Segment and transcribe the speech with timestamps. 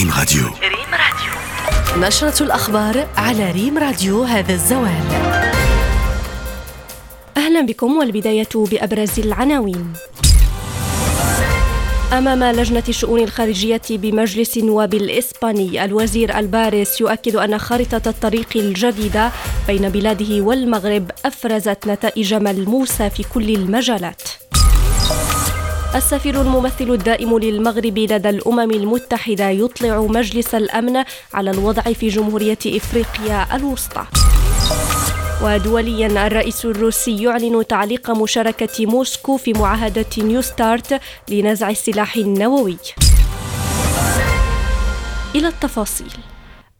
[0.00, 0.42] ريم راديو.
[0.46, 2.06] ريم راديو.
[2.06, 5.04] نشرة الأخبار على ريم راديو هذا الزوال.
[7.36, 9.92] أهلا بكم والبداية بأبرز العناوين.
[12.12, 19.30] أمام لجنة الشؤون الخارجية بمجلس النواب الإسباني الوزير ألباريس يؤكد أن خارطة الطريق الجديدة
[19.66, 24.22] بين بلاده والمغرب أفرزت نتائج ملموسة في كل المجالات.
[25.94, 33.56] السفير الممثل الدائم للمغرب لدى الأمم المتحدة يطلع مجلس الأمن على الوضع في جمهورية إفريقيا
[33.56, 34.04] الوسطى.
[35.42, 42.76] ودوليا الرئيس الروسي يعلن تعليق مشاركة موسكو في معاهدة نيو ستارت لنزع السلاح النووي.
[45.34, 46.12] إلى التفاصيل.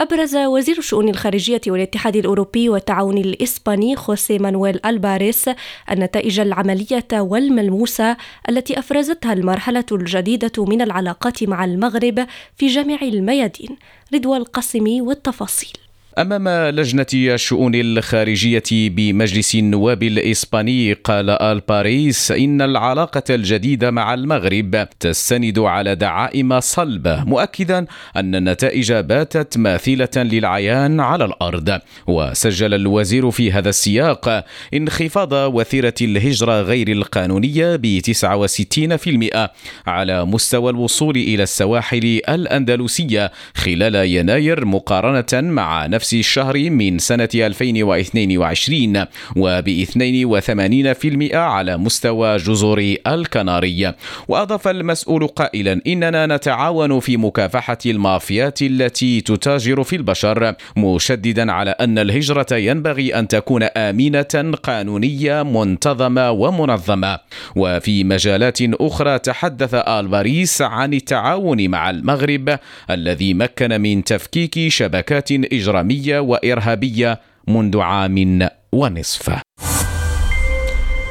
[0.00, 5.50] أبرز وزير الشؤون الخارجية والاتحاد الأوروبي والتعاون الإسباني خوسي مانويل ألباريس
[5.90, 8.16] النتائج العملية والملموسة
[8.48, 13.76] التي أفرزتها المرحلة الجديدة من العلاقات مع المغرب في جميع الميادين.
[14.14, 15.85] رضوى القاسمي والتفاصيل.
[16.18, 24.88] أمام لجنة الشؤون الخارجية بمجلس النواب الإسباني قال آل باريس إن العلاقة الجديدة مع المغرب
[25.00, 31.80] تستند على دعائم صلبة مؤكدا أن النتائج باتت ماثلة للعيان على الأرض.
[32.06, 39.50] وسجل الوزير في هذا السياق انخفاض وثيرة الهجرة غير القانونية ب 69%
[39.86, 47.28] على مستوى الوصول إلى السواحل الأندلسية خلال يناير مقارنة مع نفس نفس الشهر من سنة
[47.34, 49.04] 2022
[49.36, 53.94] وب 82% على مستوى جزر الكناري.
[54.28, 61.98] وأضاف المسؤول قائلا إننا نتعاون في مكافحة المافيات التي تتاجر في البشر مشددا على أن
[61.98, 67.18] الهجرة ينبغي أن تكون آمنة قانونية منتظمة ومنظمة.
[67.56, 72.58] وفي مجالات أخرى تحدث الباريس عن التعاون مع المغرب
[72.90, 79.30] الذي مكن من تفكيك شبكات إجرامية إسلامية وإرهابية منذ عام ونصف.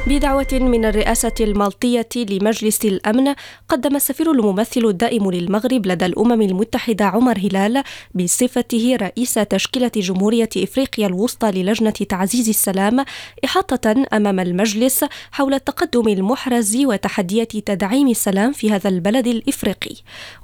[0.06, 3.34] بدعوة من الرئاسة المالطية لمجلس الأمن
[3.68, 7.82] قدم السفير الممثل الدائم للمغرب لدى الأمم المتحدة عمر هلال
[8.14, 13.04] بصفته رئيس تشكيلة جمهورية إفريقيا الوسطى للجنة تعزيز السلام
[13.44, 19.96] إحاطة أمام المجلس حول التقدم المحرز وتحديات تدعيم السلام في هذا البلد الإفريقي.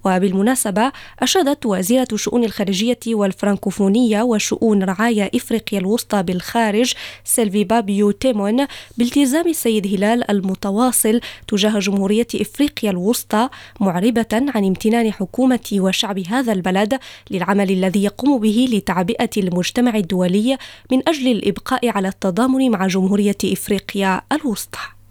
[0.05, 8.67] وبالمناسبة أشادت وزيرة الشؤون الخارجية والفرنكوفونية وشؤون رعايا إفريقيا الوسطى بالخارج سيلفي بابيو تيمون
[8.99, 13.49] بالتزام السيد هلال المتواصل تجاه جمهورية إفريقيا الوسطى
[13.81, 16.99] معربة عن امتنان حكومة وشعب هذا البلد
[17.31, 20.59] للعمل الذي يقوم به لتعبئة المجتمع الدولي
[20.93, 25.02] من أجل الإبقاء على التضامن مع جمهورية إفريقيا الوسطى.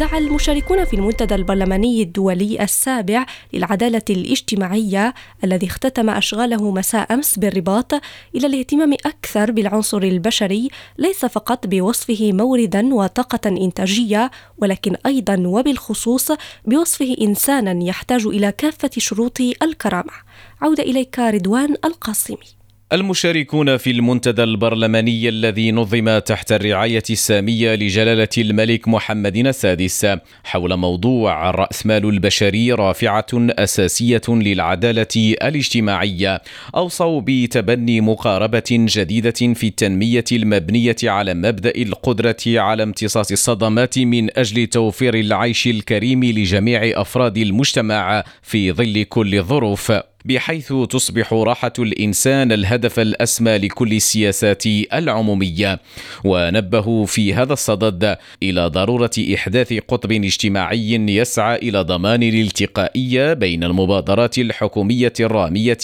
[0.00, 7.92] دعا المشاركون في المنتدى البرلماني الدولي السابع للعدالة الاجتماعية الذي اختتم أشغاله مساء أمس بالرباط
[8.34, 10.68] إلى الاهتمام أكثر بالعنصر البشري
[10.98, 16.32] ليس فقط بوصفه موردا وطاقة إنتاجية ولكن أيضا وبالخصوص
[16.66, 20.12] بوصفه إنسانا يحتاج إلى كافة شروط الكرامة.
[20.60, 22.59] عودة إليك رضوان القاسمي.
[22.92, 30.06] المشاركون في المنتدى البرلماني الذي نظم تحت الرعاية السامية لجلالة الملك محمد السادس
[30.44, 36.42] حول موضوع الرأسمال البشري رافعة أساسية للعدالة الاجتماعية.
[36.76, 44.66] أوصوا بتبني مقاربة جديدة في التنمية المبنية على مبدأ القدرة على امتصاص الصدمات من أجل
[44.66, 49.92] توفير العيش الكريم لجميع أفراد المجتمع في ظل كل الظروف
[50.24, 55.80] بحيث تصبح راحة الإنسان الهدف الأسمى لكل السياسات العمومية.
[56.24, 64.38] ونبهوا في هذا الصدد إلى ضرورة إحداث قطب اجتماعي يسعى إلى ضمان الالتقائية بين المبادرات
[64.38, 65.78] الحكومية الرامية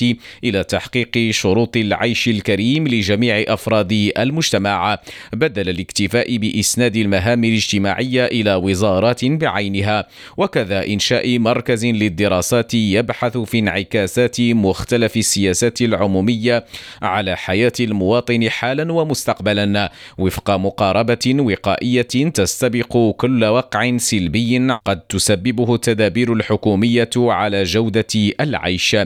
[0.44, 4.98] إلى تحقيق شروط العيش الكريم لجميع أفراد المجتمع
[5.32, 10.06] بدل الاكتفاء بإسناد المهام الاجتماعية إلى وزارات بعينها.
[10.36, 16.64] وكذا إنشاء مركز للدراسات يبحث في انعكاسات مختلف السياسات العمومية
[17.02, 19.92] على حياة المواطن حالا ومستقبلا.
[20.18, 28.06] وفق مقاربة وقائية تستبق كل وقع سلبي قد تسببه التدابير الحكومية على جودة
[28.40, 28.96] العيش.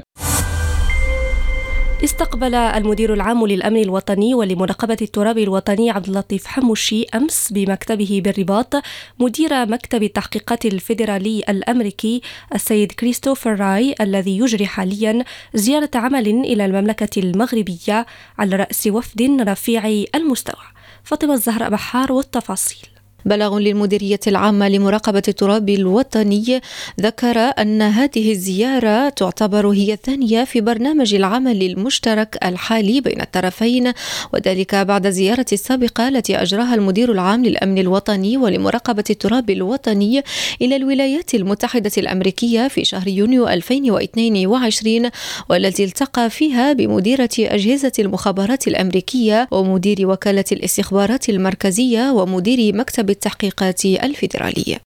[2.05, 8.75] استقبل المدير العام للأمن الوطني ولمراقبة التراب الوطني عبد اللطيف حموشي أمس بمكتبه بالرباط
[9.19, 12.23] مدير مكتب التحقيقات الفيدرالي الأمريكي
[12.55, 15.25] السيد كريستوفر راي الذي يجري حاليا
[15.55, 18.07] زيارة عمل إلى المملكة المغربية
[18.39, 20.65] على رأس وفد رفيع المستوى.
[21.05, 23.00] فاطمة الزهراء بحار والتفاصيل.
[23.25, 26.61] بلاغ للمديرية العامة لمراقبة التراب الوطني
[27.01, 33.93] ذكر أن هذه الزيارة تعتبر هي الثانية في برنامج العمل المشترك الحالي بين الطرفين
[34.35, 40.23] وذلك بعد الزيارة السابقة التي أجراها المدير العام للأمن الوطني ولمراقبة التراب الوطني
[40.63, 45.11] إلى الولايات المتحدة الأمريكية في شهر يونيو 2022
[45.51, 54.79] والتي التقى فيها بمديرة أجهزة المخابرات الأمريكية ومدير وكالة الاستخبارات المركزية ومدير مكتب التحقيقات الفيدرالي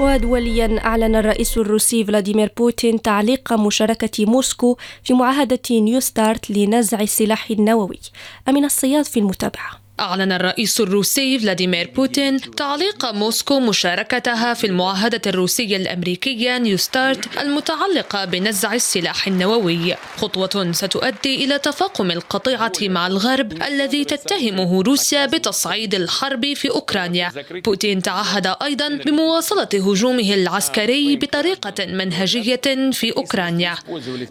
[0.00, 7.50] ودوليا أعلن الرئيس الروسي فلاديمير بوتين تعليق مشاركة موسكو في معاهدة نيو ستارت لنزع السلاح
[7.50, 8.00] النووي.
[8.48, 9.81] أمين الصياد في المتابعة.
[10.00, 18.24] أعلن الرئيس الروسي فلاديمير بوتين تعليق موسكو مشاركتها في المعاهدة الروسية الأمريكية نيو ستارت المتعلقة
[18.24, 19.94] بنزع السلاح النووي.
[20.16, 27.32] خطوة ستؤدي إلى تفاقم القطيعة مع الغرب الذي تتهمه روسيا بتصعيد الحرب في أوكرانيا.
[27.50, 33.74] بوتين تعهد أيضا بمواصلة هجومه العسكري بطريقة منهجية في أوكرانيا.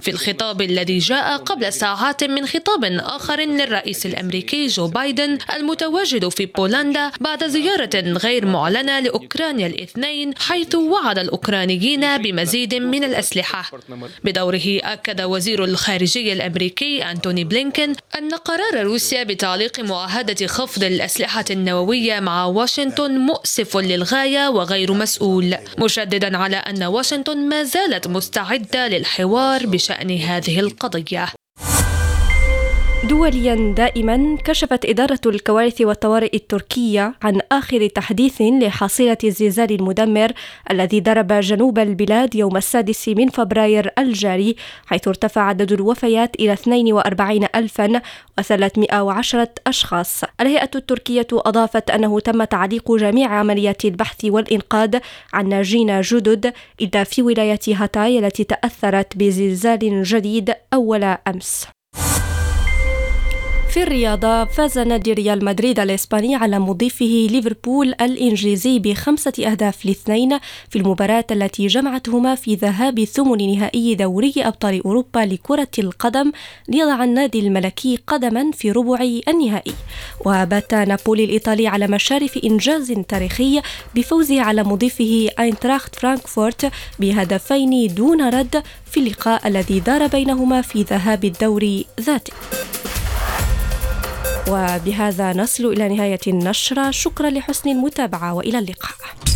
[0.01, 6.45] في الخطاب الذي جاء قبل ساعات من خطاب آخر للرئيس الأمريكي جو بايدن المتواجد في
[6.45, 13.71] بولندا بعد زيارة غير معلنة لأوكرانيا الاثنين حيث وعد الأوكرانيين بمزيد من الأسلحة.
[14.23, 22.19] بدوره أكد وزير الخارجية الأمريكي أنتوني بلينكن أن قرار روسيا بتعليق معاهدة خفض الأسلحة النووية
[22.19, 30.17] مع واشنطن مؤسف للغاية وغير مسؤول مشددا على أن واشنطن ما زالت مستعدة للحوار بشأن
[30.17, 31.40] هذه القضية.
[33.09, 40.31] دوليا دائما كشفت إدارة الكوارث والطوارئ التركية عن آخر تحديث لحصيلة الزلزال المدمر
[40.71, 44.55] الذي ضرب جنوب البلاد يوم السادس من فبراير الجاري
[44.85, 50.23] حيث ارتفع عدد الوفيات إلى 42310 أشخاص.
[50.41, 54.99] الهيئة التركية أضافت أنه تم تعليق جميع عمليات البحث والإنقاذ
[55.33, 61.67] عن ناجين جدد إلا في ولاية هاتاي التي تأثرت بزلزال جديد أول أمس.
[63.71, 70.39] في الرياضة فاز نادي ريال مدريد الإسباني على مضيفه ليفربول الإنجليزي بخمسة أهداف لاثنين
[70.69, 76.31] في المباراة التي جمعتهما في ذهاب ثمن نهائي دوري أبطال أوروبا لكرة القدم
[76.69, 79.73] ليضع النادي الملكي قدما في ربع النهائي.
[80.25, 83.61] وبات نابولي الإيطالي على مشارف إنجاز تاريخي
[83.95, 91.25] بفوزه على مضيفه أينتراخت فرانكفورت بهدفين دون رد في اللقاء الذي دار بينهما في ذهاب
[91.25, 92.33] الدوري ذاته.
[94.49, 96.91] وبهذا نصل إلى نهاية النشرة.
[96.91, 99.30] شكرا لحسن المتابعة وإلى اللقاء.